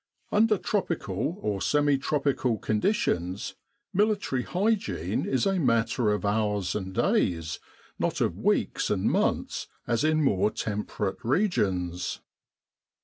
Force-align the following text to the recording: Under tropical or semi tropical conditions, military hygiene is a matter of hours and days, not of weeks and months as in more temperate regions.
Under 0.31 0.57
tropical 0.57 1.37
or 1.43 1.61
semi 1.61 1.99
tropical 1.99 2.57
conditions, 2.57 3.53
military 3.93 4.41
hygiene 4.41 5.27
is 5.27 5.45
a 5.45 5.59
matter 5.59 6.11
of 6.11 6.25
hours 6.25 6.73
and 6.73 6.91
days, 6.91 7.59
not 7.99 8.19
of 8.19 8.35
weeks 8.35 8.89
and 8.89 9.03
months 9.11 9.67
as 9.85 10.03
in 10.03 10.23
more 10.23 10.49
temperate 10.49 11.19
regions. 11.23 12.19